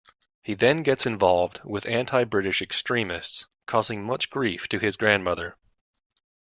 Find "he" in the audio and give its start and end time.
0.41-0.55